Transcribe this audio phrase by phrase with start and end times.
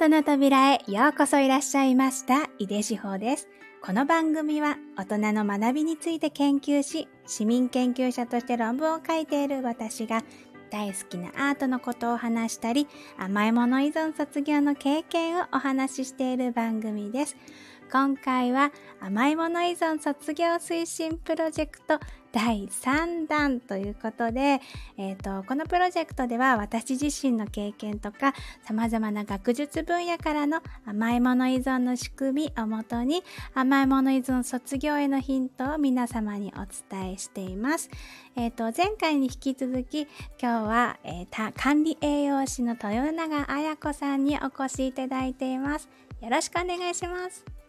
[0.00, 3.50] トの扉へようこそいらっしゃいました井出志保です。
[3.82, 10.22] この番組は大人の学びについて研究し市民研究者として論文を書いている私が
[10.70, 17.36] 大好きなアートのことを話したり甘いもの依存卒業の経験をお話ししている番組です。
[17.92, 18.72] 今回は
[19.02, 22.00] 甘いもの依存卒業推進プロジェクト
[22.32, 24.60] 第3弾ということで、
[24.96, 33.22] えーと、このプロジェクトでは私自身の経験とか様々な学術分野からの甘いもの依存の仕組みをもとに
[33.54, 37.90] 甘いもの依存卒業へのヒントを皆様にお伝えしています。
[38.36, 40.02] えーと、前回に引き続き
[40.40, 45.88] 今日は、えー、管理栄養士の豊永彩子さんにお越しいただいています。
[46.20, 47.59] よろしくお願いします。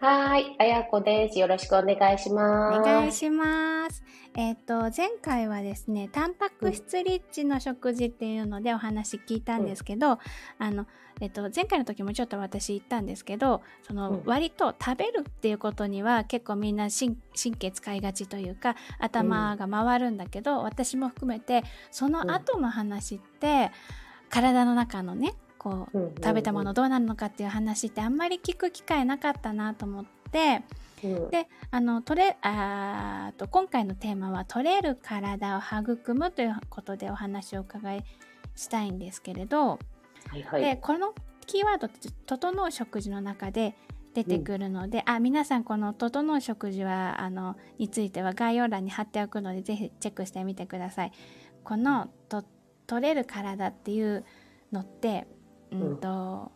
[0.00, 1.40] はい、あやこです。
[1.40, 2.78] よろしくお願いします。
[2.78, 4.04] お願いします。
[4.36, 10.18] えっ、ー、と、前回はですね、タンパク質リッチの食事っていうのでお話聞いたんですけど、うん、
[10.58, 10.86] あの、
[11.20, 17.16] えっ、ー、と、前回の時もちょっと私言ったんですけど、その、割と食べるっていうことには結構みんな神
[17.56, 23.72] 経使いがちというか、頭が回るんだけど、うん、私も含めて、その後の話って、
[24.30, 30.62] 体の中のね、こう食べたものどうなるのかっていう話ってあんまり聞く機会なかったなと思って、
[31.02, 38.04] うん、であの取れあと今回のテーマは「取れる体を育む」ということでお話を伺い
[38.54, 39.78] したいんですけれど、
[40.28, 41.12] はいはい、でこの
[41.46, 43.76] キーワードって「整う食事」の中で
[44.14, 51.12] 出てくるので、うん、あ皆さんこの「整う食事は」あのについては概要欄に貼っておくのでぜひチェックしてみてください。
[51.64, 52.44] このと
[52.86, 54.24] 取れる体っていう
[54.72, 55.26] のって
[55.72, 55.96] うん。
[55.98, 56.52] と、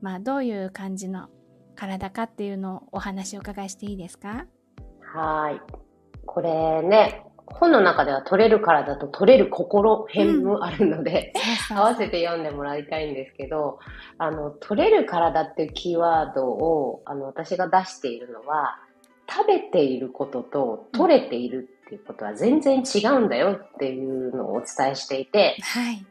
[0.00, 1.28] まあどういう感じの
[1.74, 4.46] 体かっていうのをお話を伺いしていいですか？
[5.14, 5.60] はい。
[6.26, 11.32] これね、本の中では取れる体と取れる心編もあるので、
[11.70, 13.78] うん、合わせて読んでもらいたいんですけど、
[14.18, 18.78] あの、取れる体っていうキーワードを、あの、私が出しているのは、
[19.30, 26.06] 食べていることと取れているっていうことは全然違うんだよっていうのをお伝えしていて、はい。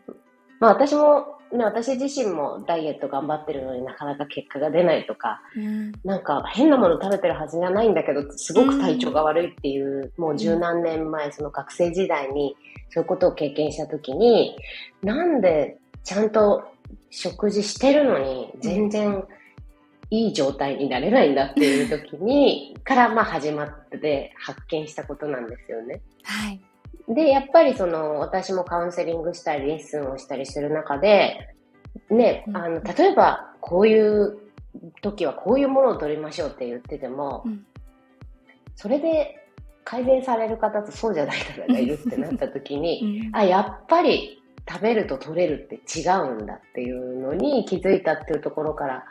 [0.60, 12.56] まあ私もね、私自身もダイエット頑張ってるのになかなか結果が出ないとか、うん、なんか変なもの食べてるはずじゃないんだけど、すごく体調が悪いっていう、うん、もう十何年前、その学生時代に
[12.90, 14.58] そういうことを経験した時に、
[15.02, 16.64] なんでちゃんと
[17.10, 19.24] 食事してるのに全然
[20.10, 26.02] いい状態になれないんだっていう時に、からまあ始まって発見したことなんですよね。
[26.24, 26.62] はい。
[27.08, 31.56] で、やっぱりその、私もカウンセリングしたり、レッスンをしたりする中で、
[32.10, 34.38] ね、あの、例えば、こういう
[35.02, 37.66] 時はこういうものを取りましょうって言ってても、うん、
[38.76, 39.48] それで
[39.84, 49.06] 改善される方とそうじゃない方がいるってなった時に、 うん、あ、やっぱり食べると取れるって違うんだっていうのに気づいたっていうところから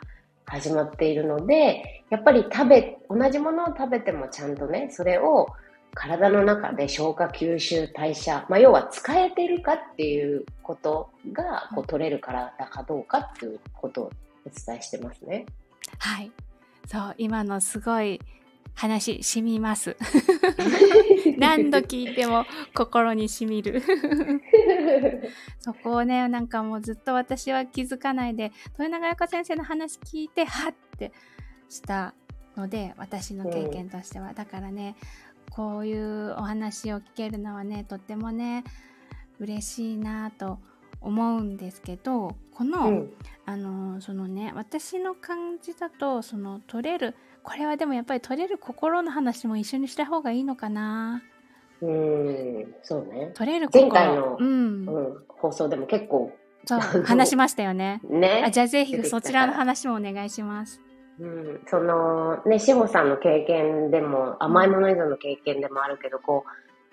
[0.45, 5.47] 始まっているので、やっぱり食べ、同じものを食べてもちゃんとね、それを
[5.93, 14.11] 体の中で消化吸収代謝、まあ、要は使えてるかっていうことがこう取れる体かどうかっていうことを
[14.45, 15.45] お伝えしてますね。
[15.99, 16.31] はい。
[16.87, 18.21] そう今のすごい
[18.77, 19.97] 話しみます。
[21.37, 23.81] 何度聞いても心にしみる。
[25.59, 31.11] そこをねなんかもうずっと私は気づかないで豊永彩先生の話聞いてはって
[31.69, 32.13] した
[32.55, 34.95] ので私の経験としては、うん、だからね
[35.57, 38.63] こういうお話を聞けるのはねとってもね
[39.39, 40.59] 嬉しいなと
[41.01, 43.13] 思うんですけどこの、うん、
[43.47, 51.23] あのそのね私の感じだとその取れるこれはでもやっぱり取れる心の話も一緒にした方がいいのかな。
[51.81, 53.31] うんそうね。
[53.33, 58.01] 取れる心前回の、うん、うん、放送でも結構そう話しましたよね。
[58.07, 58.43] ね。
[58.45, 60.81] あじゃあぜひそちらの話もお願いします
[61.19, 66.45] うん、そのね、志保さんの経験でも、甘いもの依存の経験でもあるけど、こ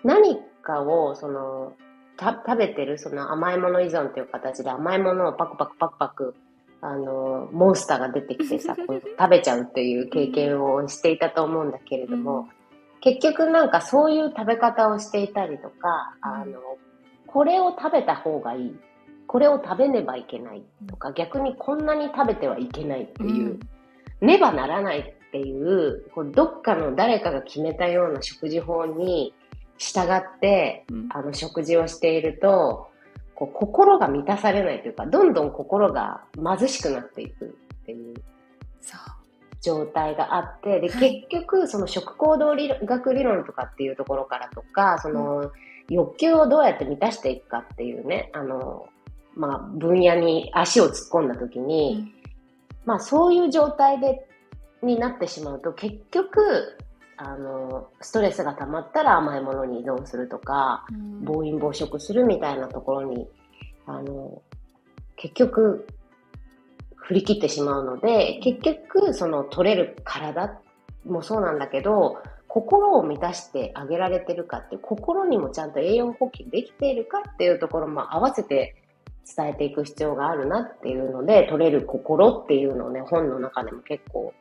[0.03, 1.75] う、何かを、その、
[2.17, 6.35] た食べてる、その甘いもの依存っていう形で甘いものをパクパクパクパク、
[6.81, 12.49] あの、モンスターが出てきてさ、 こう食べちゃうっていう経験をしていたと思うんだけれども、うん、
[13.01, 16.61] 結局なんかそういう食べ方をしていたりとか、あの、
[17.27, 18.77] これを食べた方がいい。
[19.27, 23.61] これを食べねばいけないとか、逆にこんなに食べてはいけないっていう、うん
[24.21, 29.35] ねばならないっていう、こうどっかの誰かが決めたような食事法に
[29.79, 32.89] 従って、うん、あの食事をしていると、
[33.35, 37.49] こう心が満たされないというか、どんどん心が貧しくなっていくっ
[37.87, 38.15] ていう
[39.65, 45.51] 状態があって、で、結局、その食行動学理論とかっていうところからとか、その
[45.89, 48.87] 欲求をどうやって満たしていくかっていうね、あの、
[49.35, 52.14] まあ、分野に足を突っ込んだ時に、
[52.85, 54.27] まあそういう状態で、
[54.83, 56.77] になってしまうと結局、
[57.17, 63.29] あの、ストレスが溜まったら甘いものに依存するとか、うん、暴飲暴食するみたいなところに、
[63.87, 64.43] あの、
[65.17, 65.87] 結局、
[66.97, 70.59] 振り切ってしまうので、結局、その取れる体
[71.05, 78.77] もそうなんだけど、心を満たしてあげられてるかって心にもちゃんと栄養補給できているかっていうところも合わせて
[79.37, 84.33] 伝えていく必要があるなっていうので、取れる心っていうのをね、本の中でも結構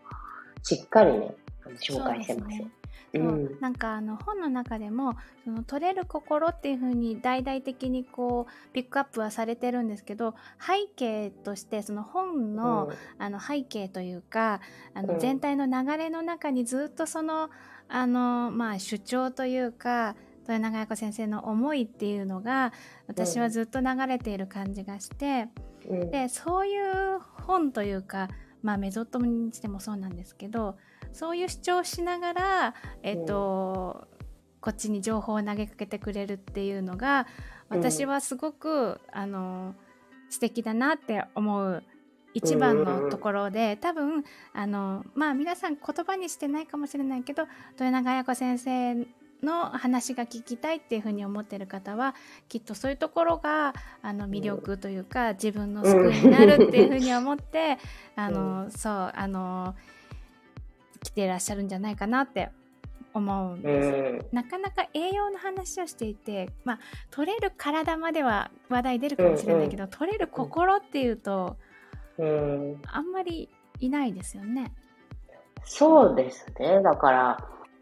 [0.61, 1.35] しっかりね、
[1.79, 2.67] 紹介してますよ。
[3.15, 14.61] うん、なんかあの本の中でもその取れる心っていう風に大々的にこうピックアップはされてるんですけど背景としてその本の,、あの背景というか
[14.95, 17.51] あの全体の流れの中にずっとその
[17.87, 20.15] あのまあ主張というか
[20.47, 22.73] 豊永彩子先生の思いっていうのが
[23.07, 25.47] 私はずっと流れている感じがして、
[26.11, 28.29] でそういう本というか
[28.61, 30.77] まあメゾットにしてもそうなんですけど
[31.11, 32.73] そういう主張しながら、
[33.03, 34.17] えっと、うん、
[34.61, 37.27] こっちに情報を投げかけてくれるっていうのが
[37.69, 39.75] 私はすごく、うん、あの
[40.29, 41.83] 素敵だなって思う
[42.33, 44.23] 一番のところで、多分
[44.53, 47.43] あのまあ皆さん言葉にしてないかもしれないけど
[47.73, 49.07] 豊永彩子先生
[49.43, 52.15] の話が聞きたいっていうふうに思ってる方は
[52.49, 57.77] きっとそういうところがあの魅力というか自分の救いになるっていうふうに思って、
[58.15, 59.75] あのそうあの
[61.03, 62.49] 来てらっしゃるんじゃないかなって
[63.13, 66.79] 思うんです、なかなか栄養の話をしていて、まあ、
[67.11, 71.57] 取れる体までは話題出るかもしれないけど、取れる心っていうと、
[72.17, 73.49] あんまり
[73.79, 74.73] いないですよね。
[75.65, 76.81] そうですね。
[76.81, 77.37] だから、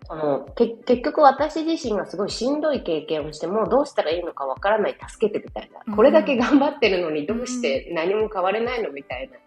[0.07, 9.37] そのけ結局私自身がすごいしんどい経験をしてもどうしたらいいのかわからない助けてみたいな、うん、これだけ頑張ってるのにどうして何も変われないのみたいな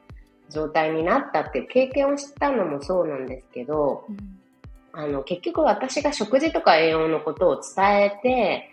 [0.51, 4.19] 状態になったっていう経験をしたのもそうなんですけど、うん、
[4.93, 8.71] あの、結局私が食事とか栄養のことを伝えて、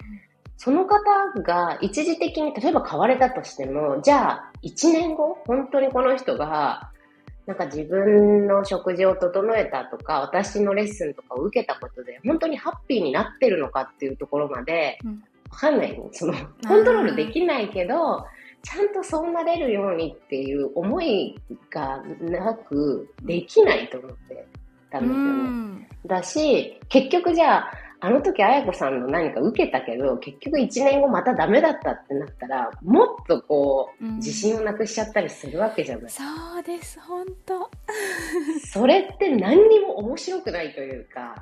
[0.57, 0.99] その方
[1.41, 6.90] が一時的に例えば買われたとしても、じゃあ1年後、本当にこの人が、
[7.51, 14.97] なんか自分の食事を整えたとか、私のレッスンとかを受けたことで、本当にハッピーになってるのかっていうところまで、
[15.49, 16.33] わかんない、その、
[16.65, 18.25] コントロールできないけど、
[18.63, 21.37] ちゃんとそうなれるようにっていう思い
[21.69, 24.45] がなくできないと思って
[24.89, 25.89] たんですよね。
[26.05, 27.71] だし、結局じゃあ、
[28.03, 36.09] あの時綾子さんの何か受けたけど、結局1年後またダメだったってなったら、もっとこう、自信をなくしちゃったりするわけじゃない。
[36.09, 36.23] そ
[36.59, 37.69] うです、本当。
[38.65, 41.35] それって何にも面白くないというか、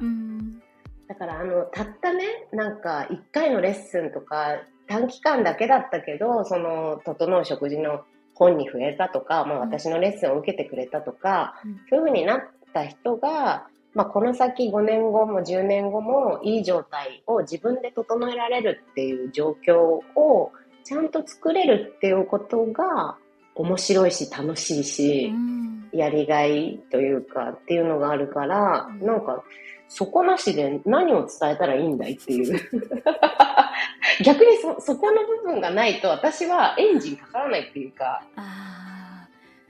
[1.07, 4.57] だからあの、たったね、なんか1回のレッスンとか、
[4.87, 8.03] 短期間だけだったけど、その、整う食事の
[8.35, 12.41] 本に触れたとか、まあ私のレッスンを受けてくれたとか、うん、そういうふうになっ
[12.73, 20.51] た人が、まあこの先5年後も10年後もいい状態を自分で整えられるっていう状況を
[20.83, 23.17] ちゃんと作れるっていうことが
[23.55, 29.43] 面白いし楽しいし、うん、やりがいというかっていうのがあるから、うん、なんか
[29.87, 32.59] そこなしで何を伝えたらいいんだいっていう。
[34.23, 38.23] 逆にそ、そこの部分がないと私はエンジンかからないっていうか、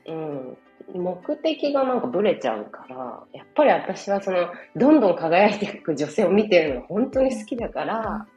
[0.05, 0.57] うん、
[0.93, 8.27] 目的がなんかブレちゃうから、やっぱり私はその、どんどん輝いていく女性を見てるのが本当に好きだから、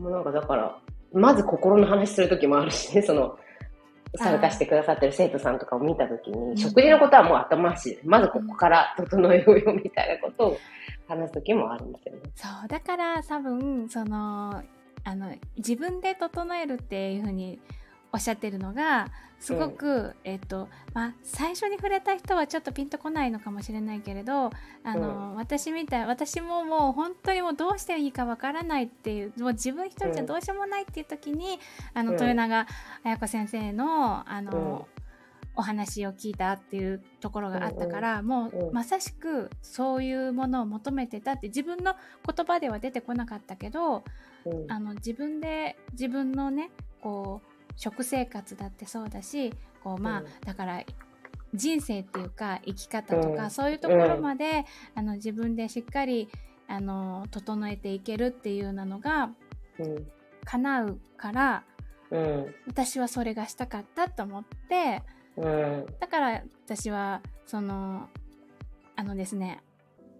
[0.00, 0.78] もうなんかだから、
[1.12, 3.38] まず心の話するときもあるしね、 その、
[4.14, 10.58] 参加してくださってる生徒さんとかを見たときに、食事のことはもう頭足で、まずここから整えようよみたいなことを
[11.06, 12.20] 話すときもあるんですよね。
[12.34, 14.62] そう、だから多分、その、
[15.04, 17.60] あの自分で整えるっていうふうに
[18.12, 19.08] おっしゃってるのが
[19.38, 20.00] すごく、う。
[20.02, 24.50] ん、えっとまあ、最初に触れた人はちょっとピンとこないのかもしれないけれど
[24.84, 31.58] あの、うん、私みたい私ももう本当にもうどうしていいかわからないっていうもう自分一人じゃどうしようもないっていう時に、
[31.92, 32.66] あの豊永
[33.04, 34.88] 綾子先生のあの、
[35.56, 41.94] お話を聞いたっていうところがあったから、もうまさしくそういうものを求めてたって自分の
[42.26, 44.04] 言葉では出てこなかったけど、
[44.68, 46.70] あの自分で自分のね
[47.00, 49.52] こう食生活だってそうだし
[49.82, 50.82] こうまあ、だから
[51.54, 54.64] 人生っていうか生き方とか、そういうところまで、
[54.96, 56.28] あの自分でしっかり
[56.66, 59.30] あの整えていけるっていうなのが、
[60.44, 61.64] 叶うから、
[62.66, 65.02] 私はそれがしたかったと思って、
[66.00, 68.08] だから私はその
[68.96, 69.62] あのですね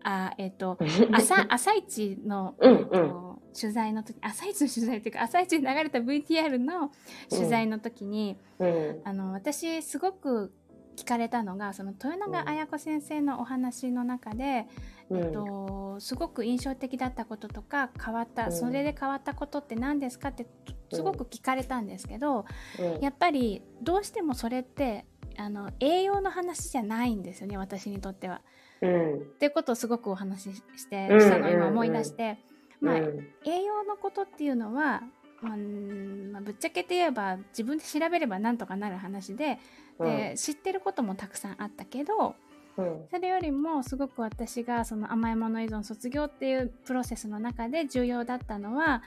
[0.03, 0.79] あえっ、 ー、と
[1.13, 6.91] 朝朝一の、うんうん、取材の時朝一の取材っていうか朝一に流れた VTR の
[7.31, 10.53] 取材の時に、うん、あの私すごく
[10.97, 14.67] 聞かれたのがその豊永綾子先生のお話の中で、
[15.11, 15.19] うん。
[15.19, 18.53] えっと、すごく印象的だったこととか変わった、うん。
[18.53, 20.47] それで変わったことって何ですかって
[20.93, 22.47] すごく聞かれたんですけど、
[22.81, 23.01] うん。
[23.01, 25.05] やっぱりどうしてもそれって
[25.37, 28.41] あの栄養の話じゃないんですよね私にとっては。
[28.81, 29.15] うん。
[29.17, 31.21] ってことをすごくお話ししてうん。
[31.21, 32.39] したのを今思い出して、
[32.81, 33.29] まあ、うん。
[33.45, 35.03] 栄養のことっていうのは、
[35.43, 39.59] まあうんまあぶっちゃけて言えば自分で調べればなんとかなる話で
[39.99, 42.35] で、知ってることもたくさんあったけど
[42.77, 43.07] うん。
[43.11, 49.03] それよりもすごく私がその甘いもの依存卒業っていうプロセスの中で重要だったのは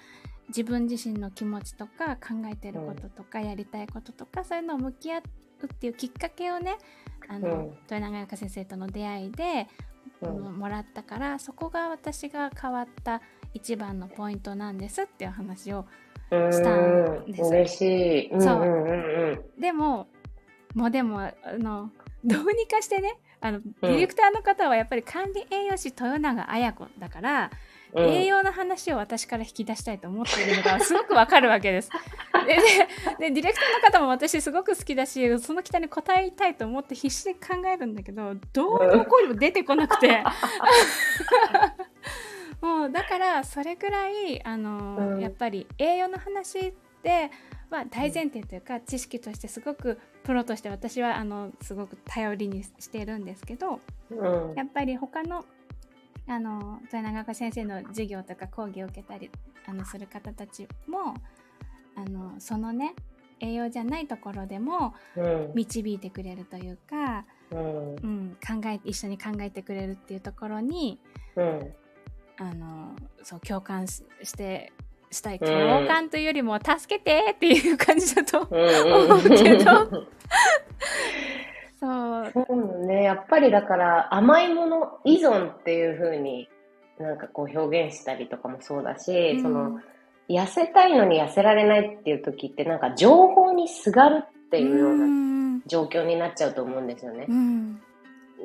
[0.49, 6.77] 自分自身の気持ちとか考えてることとかやりたいこととか、そういうのを向き合うっていうきっかけをね
[7.27, 7.77] あの、うん。
[7.89, 9.67] 豊永香先生との出会いで、
[10.21, 10.57] うん。
[10.57, 13.21] もらったからそこが私が変わった
[13.53, 15.85] 一番のポイントなんですっていう話を
[16.29, 18.29] したんですうん嬉しい。
[18.31, 20.07] うんそううんうんでも
[20.75, 21.91] もうでもあの
[22.23, 27.49] どうにかしてねあのディレクターの方はやっぱり管理栄養士豊永綾子だから、うん
[27.95, 31.89] 栄養の話を私から引き出したいと思っているのがすごくわかるわけです。
[33.17, 40.23] でディレクターの方も私すごく好きだしその期待に応えたいと思って必死で考えるんだけどどうにもこうにも出てこなくて。
[42.61, 45.19] もうだからそれぐらいあの、うん。
[45.21, 47.31] やっぱり栄養の話って
[47.69, 54.55] は大前提というか知識としてすごくプロとして私はあのすごく頼りにしているんですけどうん。
[54.55, 55.45] やっぱり他の
[56.27, 59.31] あの豊永岡先生の授業とか講義を受けたり
[59.65, 61.15] あのする方たちも
[61.95, 62.93] あのそのね
[63.39, 65.51] 栄養じゃないところでもうん。
[65.55, 67.95] 導いてくれるというか、うん。
[67.95, 70.99] うん、考え一緒に考えてくれるっていうところに
[71.35, 71.73] うん
[72.39, 74.71] あのそう共感しして
[75.11, 80.05] したいうん共感というよりも助けてっていう感じだとうん思うけど。
[81.79, 82.31] そう。
[82.33, 86.49] そうね、やっぱりだから甘いもの依存っていう風に
[86.99, 89.41] なんかこう表現したりとかもそうだし、うん。
[89.41, 89.79] その
[90.29, 95.61] 痩せたいのに痩せられないっていう時ってなんか情報にすがるっていうよううなん。
[95.65, 97.25] 状況になっちゃうと思うんですよね。
[97.27, 97.33] う。
[97.33, 97.81] ん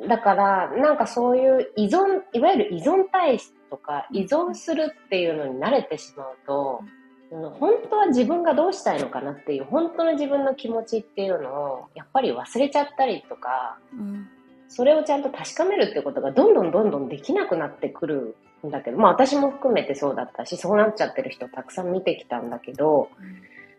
[0.09, 6.83] だからなんかそういう依存、いわゆる依存体質とか依存するっていうのに慣れてしまうと、
[7.31, 14.29] 本当は自分がどうしたいのかなっていう本当の自分の気持ちっていうのをやっぱり忘れちゃったりとか、うん
[14.69, 18.37] それをちゃんと確かめるってことがどんどんどんどんできなくなってくる
[18.67, 23.09] んだけど、まあ私も含めてそうだったし、そうなっちゃってる人たくさん見てきたんだけど、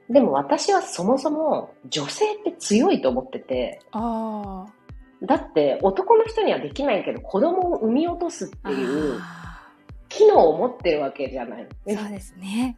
[0.10, 4.68] でも私はそもそも女性って強いと思ってて、あ
[5.24, 9.46] だって男の人にはできないけど子供を産み落とすってあいうあ
[10.10, 11.68] 機能を持ってるわけじゃない。
[11.88, 12.78] ーそうですね。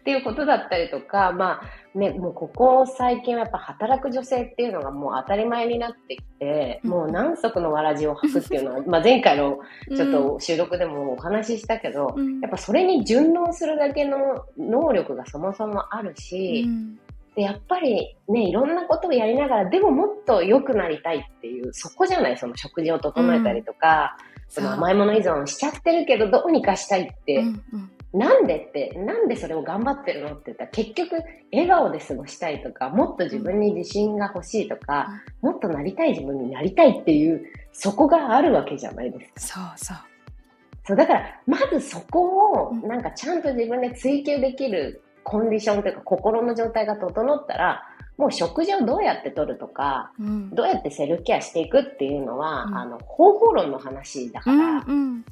[0.00, 6.90] っていうことだったりとか、まあね、もうここ最近はやっぱ働く女性っていうのがもう当たり前になってきて、うん。
[6.90, 12.40] もう何足のわらじを履くっていうのは、 まあ前回のちょっうんと収録でもお話ししたけど、うん。
[12.40, 16.98] やっぱそれに順応するだけの能力がそもそもあるし、うん
[17.34, 22.36] でやっぱりね、いろんなことをやりながら、でももっと良くなりたいっていう、そこじゃない？
[22.36, 24.16] その食事を整えたりとか、
[24.48, 27.90] その甘いもの依存しちゃってるけど、どうにかしたいって、うんうん。
[28.12, 31.16] なんでって、なんでそれを頑張ってるのって言ったら、結局、
[31.52, 35.08] 笑顔で過ごしたいとか、もっと自分に自信が欲しいとか、
[35.42, 39.74] もっとなりたい自分になりたいっていう、そこがあるわけじゃないですか。
[39.76, 39.96] そうそう。
[40.86, 42.86] そう、だから、まずそこをう、ん。
[42.86, 47.82] なんかちゃんと自分で追求できるコンディションというか、心の状態が整ったら、
[48.16, 50.50] もう食事をどうやって取るとか、うん。
[50.50, 52.76] どうやってセルフケアしていくっていうのは、うん。
[52.76, 55.24] あの、方法論の話だかうら、んうん。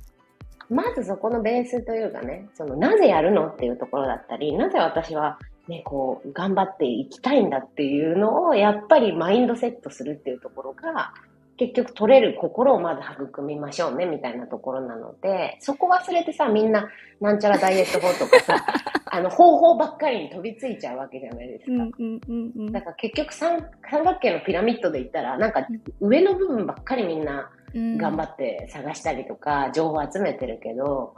[0.68, 11.12] まずそこのベースというかね、そのなぜやるのっていうところだったり、なぜ私はね、こう、頑張っていきたいんだっていうのを、やっぱりマインドセットするっていうところが、
[11.56, 16.88] 結局取れる心をまず育みましょうね、みたいなところなので、そこ忘れてさ、みんな、
[17.20, 18.56] なんちゃらダイエット法とかさ、
[19.06, 21.72] あの、方法ばっかりに飛びついちゃうわけじゃないですか。
[21.72, 25.66] うんうんうんうんだから結局三三角形のピラミッドで言ったら、なんか
[26.00, 31.14] 上の部分ばっかりみんなうん頑張って探したりとか、情報集めてるけど、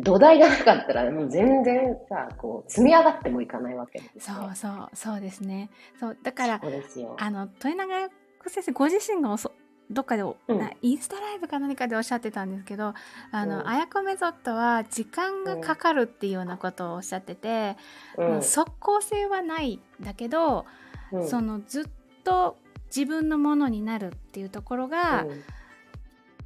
[0.00, 4.36] 土台がなかったらもう全然さ、こう、積み上がってもいかないわけですよ。
[4.36, 7.16] そうそうそうですねそうだからそうですよ。
[7.18, 8.08] あの豊永
[8.44, 9.52] 子先生ご自身がおそ
[9.90, 10.58] どっかでお、うん。
[10.58, 12.94] なインスタライブか何かでおっしゃってたんですけど
[13.30, 13.68] あの、うん。
[13.68, 17.76] あやこメソッドは時間がかかるっていうようなことをおっしゃってて、
[18.16, 18.28] うん。
[18.30, 20.66] まあ即効性はないんだけど、
[21.12, 21.28] うん。
[21.28, 21.84] そのずっ
[22.24, 22.56] と
[22.94, 25.26] 自分のものになるっていうところが、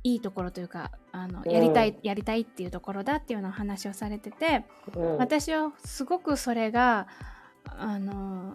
[0.04, 1.52] いいところというかあのうん。
[1.52, 5.16] やりたい、やりたいっていうところだっていうような話をされてて、うん。
[5.18, 7.08] 私はすごくそれが
[7.64, 8.54] あの、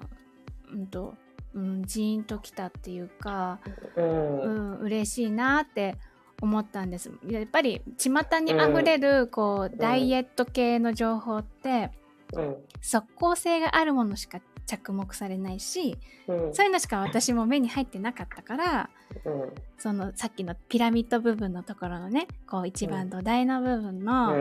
[0.71, 1.15] うんと
[1.53, 3.59] うん、ジーンときたっていうか、
[3.95, 5.95] うん、うん、嬉しいなって
[6.41, 7.11] 思ったんです。
[7.27, 11.91] やっぱり巷にあふれる、こうダイエット系の情報って、
[12.33, 18.89] うん、即効性があるものしか着目されないし、うん、そういうのしか私も目に入ってなかったから、
[19.25, 24.35] うん、そのさっきのピラミッド部分のところのねこう一番土台の部分の、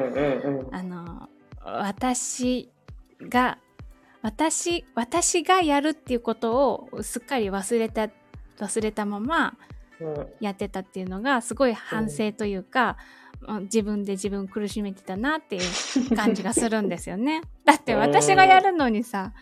[0.73, 1.29] あの
[1.65, 2.71] 私
[3.23, 3.59] が
[4.27, 8.09] 私私がやるっていうことをすっかり忘れた
[8.59, 9.57] 忘れたまま
[10.41, 12.97] やってたっていうのがすごい反省というか、
[13.61, 17.41] 自分で自分苦しめてたなっていう感じがするんですよね。
[17.65, 19.33] だって私がやるのにさ、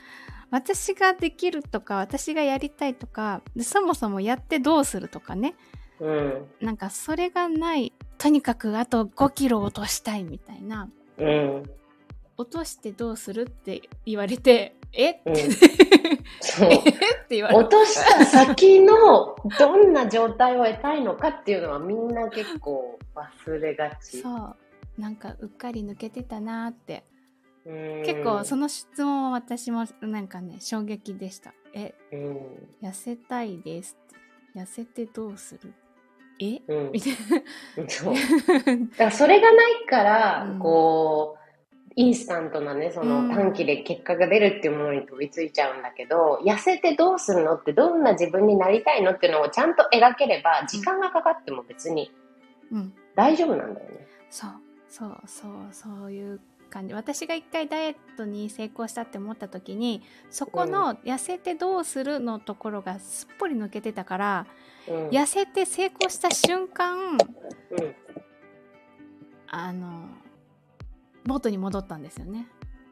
[0.51, 5.55] 私ができるとか私がやりたいとかそもそもやってどうするとかね、
[5.99, 7.95] うん、なんかそれがない。
[8.19, 11.63] とにかくあと5キロ落としたいみたいな、うん、
[12.37, 15.11] 落としてどうするって言われて え？
[15.11, 15.35] って、うん、
[16.41, 16.71] そう。
[16.71, 16.77] え？
[16.77, 16.81] っ
[17.29, 17.61] て言われて。
[17.65, 24.21] 落とした先のどんな状態を得たいのかっていうのはみんな結構忘れがち。
[24.21, 24.57] そう。
[25.01, 27.05] なんかうっかり抜けてたなって。
[28.05, 31.55] 結構その質問は私もなんかね衝撃でした。
[31.73, 31.95] え、
[32.83, 33.97] 痩せたいです
[34.55, 35.73] 痩せてどうする？
[36.41, 37.13] え、うん、みたい
[37.83, 37.89] な。
[37.89, 38.15] そう。
[38.15, 38.21] だ
[38.99, 41.44] からそれがないから、うん、こう
[41.97, 52.11] インスタントなねその短期で結果が出るっていうものに飛びついちゃうんだけど、痩せてどうするのってどんな自分になりたいのっていうのをちゃんと描ければ時間がかかっても別に
[53.15, 54.51] 大丈夫なんだよね、そう
[54.89, 56.95] そうそうそういう感じ。
[56.95, 64.47] 私が一回ダイエットに成功したって思った時にそこの痩せてどうするのところがすっぽり抜けてたから、
[64.89, 67.19] うん、痩せて成功した瞬間、うん、
[71.25, 72.47] あの元に戻ったんですよね。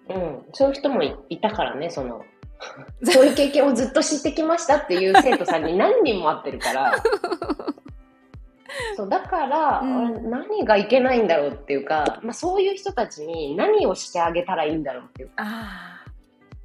[0.09, 2.25] うん、そういう人もいたからねその。
[3.03, 6.93] そういう経験をずっと知ってきましたっていう生徒さんに何人も会ってるから。
[8.97, 15.29] そうだから、うん、何がいけないんだろうっていうか、まあ、そういう人たちに何をしてあげたらいいんだろうっていう。
[15.29, 15.33] っ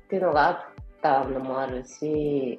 [0.09, 0.59] ていうのがあっ
[1.01, 2.57] たのもあるし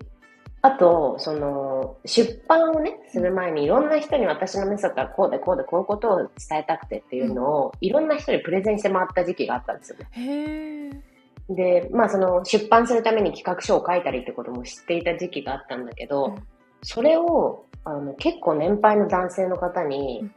[0.68, 11.02] あとその出版をねする前にいろんな人に私のメソッドはこうでこうでこういうことを伝えたくてっていうのを、いろんな人にプレゼンしてもらった時期があったんですよね。
[11.48, 16.34] で、まあその出版するために企画書を書いたりってことも知っていた時期があったんだけど、うん、
[16.82, 20.34] それをあの結構年配の男性の方に、うん、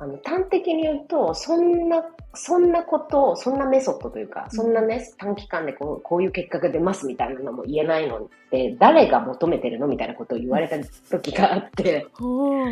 [0.00, 10.76] あの端的に言うとそんなそんなことそんなメソッドというか、うん、そんなね短期間でこうこういう結果が出ますみたいなのも言えないのって誰が求めてるのみたいなことを言われた
[11.10, 12.06] 時があって、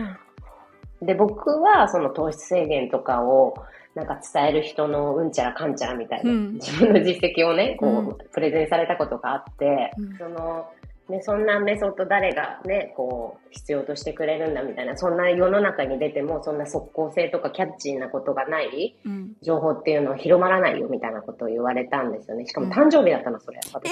[1.03, 3.55] で僕はその糖質制限とかを
[3.97, 10.71] なんか伝える人のうんちゃらかんちゃらみたいな、うん、自分の実績をね、こう、プレゼンされたことがあって、その、
[11.09, 18.97] ね、そんなメソッド誰がね、こう、必要としてくれるんだみたいな、そんな世の中に出ても、そんな即効性とかキャッチーなことがない
[19.41, 22.47] 情報っていうのは広まらないよみたいなことを言われたんですよね。
[22.47, 23.79] しかも誕生日だったの、それ、私の。
[23.79, 23.87] え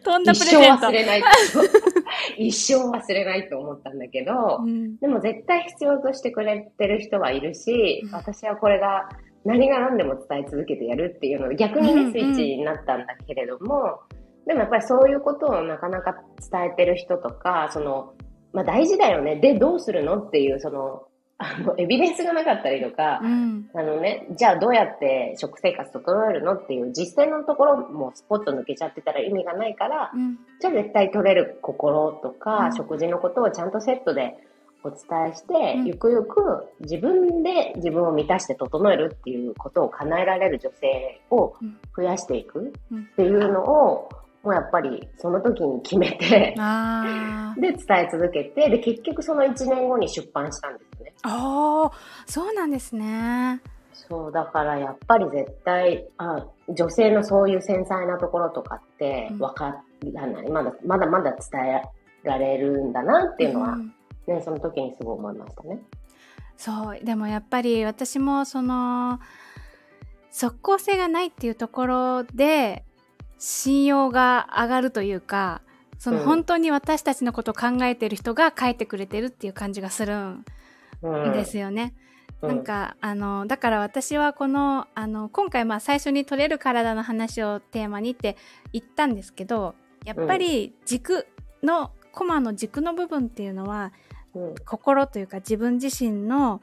[0.00, 0.88] ー、 とんだプレゼント。
[0.88, 1.22] 一生忘れない。
[2.36, 9.08] 一生忘れないと思ったんだけど、うん、でも絶対必要としてくれてる人はいるし、私はこれが
[9.44, 14.00] 何が何でも伝え続けてやるっていうので、逆にね、スイッチになったんだけれども、
[14.46, 16.14] でもやっぱりそういうことをなかなか
[16.50, 18.14] 伝えてる人とか、その、
[18.52, 19.36] まあ大事だよね。
[19.36, 21.02] で、どうするのっていう、その、
[21.42, 34.36] あの、エビデンスがなかったりとか、うん、あのね、じゃあどうやって食生活整えるのっていう実践のところもスポット抜けちゃってたら意味がないから、うん、じゃあ絶対取れる心とか、うん、食事のことをちゃんとセットで
[34.84, 34.98] お伝
[35.32, 41.54] えして、ゆくゆく自分で自分を満たして整えるっていうことを叶えられる女性を
[41.96, 44.10] 増やしていくっていうのを、
[44.42, 46.54] もうやっぱりその時に決めて
[47.56, 51.12] で、伝え続けて、で、結局その1年後に出版したんですね。
[51.22, 53.60] ああ、そうなんですね。
[53.92, 60.46] そう、だからやっぱり絶対、あ女性のそういう繊細なところとかって分からない。
[60.46, 61.38] うん、まだ、まだまだ伝
[61.76, 61.82] え
[62.22, 63.94] られるんだなっていうのは、うん、
[64.26, 65.78] ね、その時にすごい思いましたね。
[66.56, 69.20] そう、でもやっぱり私もその、
[70.30, 72.84] 即効性がないっていうところで、
[73.40, 75.62] 信用が上がるというか
[75.98, 80.44] その本当に私たちのことを考えてる人が書いてくれてるっていう感じがするん
[81.02, 81.94] ですよね。
[82.42, 88.36] うん、なんかあのだから私はこのあの今回まあ最初に取れる体の話をテーマにって
[88.72, 89.74] 言ったんですけど
[90.04, 91.26] やっぱり軸
[91.62, 93.92] の、コマの軸の部分っていうのは、
[94.34, 96.62] うん、心というか自分自身の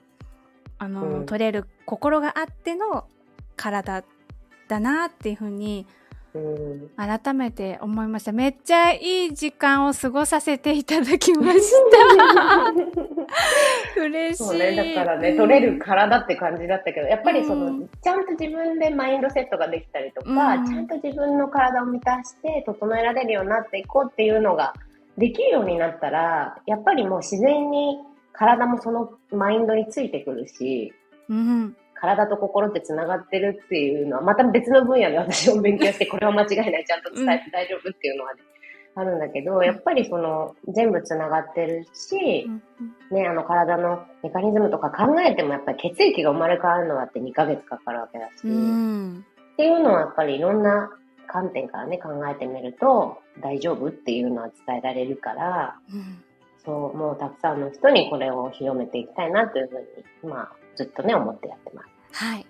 [0.80, 3.06] あの、うん、取れる心があっての
[3.56, 4.04] 体
[4.68, 6.07] だなっていうふうにうん。
[6.96, 8.32] 改めて思いました。
[8.32, 11.72] めっちゃいい時間を過ごさせていただきまし
[13.96, 14.02] た。
[14.02, 14.44] 嬉しい。
[14.44, 24.74] そうね、だからね、取れる体って感じだったけど、やっぱりその、うんちゃんと自分でマインドセットができたりとか、うんちゃんと自分の体を満たして整えられるようになっていこうっていうのが
[25.18, 27.98] できるようになったら、やっぱりもう自然に
[28.34, 30.94] 体もそのマインドについてくるし、
[31.30, 31.76] うん。
[32.00, 38.42] 体と心って繋がってるっていうのは、また別の分野で私も勉強して、これは間違いない、ちゃんと伝えて大丈夫っていうのはね、
[38.96, 42.62] あるんだけど、やっぱりその、全部繋がってるし、うん
[43.12, 49.26] ね、あの体のメカニズムとか考えてもやっぱり血液が生まれ変わるのだって2ヶ月かかるわけだし、うん。
[49.54, 50.90] っていうのはやっぱりいろんな
[51.28, 56.24] 観点からね考えてみると大丈夫っていうのは伝えられるから、うん。
[56.66, 62.24] そう、もうたくさんの人にこれを広めていきたいなというふうに、まあずっとね思ってやってます。
[62.24, 62.46] はい。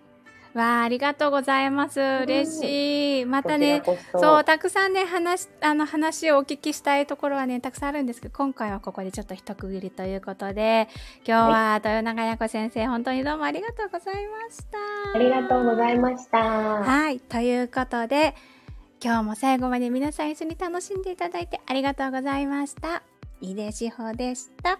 [0.53, 1.99] わあ、ありがとうございます。
[1.99, 3.25] 嬉しい。
[3.25, 10.89] またね、そう、たくさんね、話、あの、話をお聞きしたいところはね、たくさんあるんですけど、今回はここでちょっと一区切りということで、
[11.27, 14.77] 今日は豊永也子先生、本当にどうもありがとうございました。
[15.13, 16.39] ありがとうございました。
[16.39, 17.19] はい。
[17.19, 18.35] ということで、
[19.03, 23.03] 今日も最後まで皆さん一緒に楽しんでいただいてありがとうございました。
[23.41, 24.79] 井出志保でした。